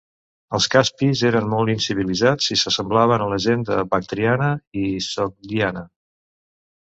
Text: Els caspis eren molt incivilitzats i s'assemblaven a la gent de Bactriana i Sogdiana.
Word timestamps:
Els 0.57 0.67
caspis 0.75 1.19
eren 1.29 1.49
molt 1.49 1.71
incivilitzats 1.73 2.47
i 2.55 2.57
s'assemblaven 2.61 3.25
a 3.25 3.29
la 3.33 3.39
gent 3.45 3.65
de 3.69 3.77
Bactriana 3.91 4.49
i 4.85 4.87
Sogdiana. 5.09 5.85